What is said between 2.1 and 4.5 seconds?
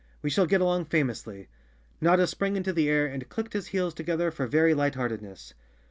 sprang into the air and clicked his heels together for